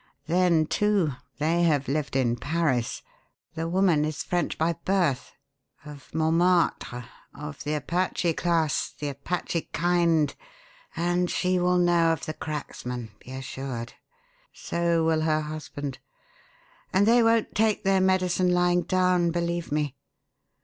Then, 0.25 0.65
too, 0.65 1.11
they 1.37 1.61
have 1.61 1.87
lived 1.87 2.15
in 2.15 2.35
Paris. 2.35 3.03
The 3.53 3.69
woman 3.69 4.03
is 4.03 4.23
French 4.23 4.57
by 4.57 4.73
birth. 4.83 5.33
Of 5.85 6.11
Montmartre 6.11 7.05
of 7.35 7.63
the 7.63 7.75
Apache 7.75 8.33
class, 8.33 8.91
the 8.99 9.09
Apache 9.09 9.69
kind 9.73 10.33
and 10.95 11.29
she 11.29 11.59
will 11.59 11.77
know 11.77 12.11
of 12.13 12.25
the 12.25 12.33
'Cracksman,' 12.33 13.11
be 13.19 13.31
assured. 13.31 13.93
So 14.51 15.05
will 15.05 15.21
her 15.21 15.41
husband. 15.41 15.99
And 16.91 17.05
they 17.07 17.21
won't 17.21 17.53
take 17.53 17.83
their 17.83 18.01
medicine 18.01 18.51
lying 18.51 18.81
down, 18.81 19.29
believe 19.29 19.71
me. 19.71 19.95